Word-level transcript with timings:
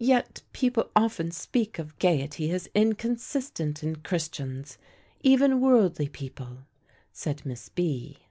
"Yet 0.00 0.40
people 0.54 0.90
often 0.96 1.30
speak 1.30 1.78
of 1.78 1.98
gayety 1.98 2.50
as 2.52 2.70
inconsistent 2.74 3.82
in 3.82 3.96
Christians 3.96 4.78
even 5.22 5.60
worldly 5.60 6.08
people," 6.08 6.60
said 7.12 7.44
Miss 7.44 7.68
B. 7.68 8.16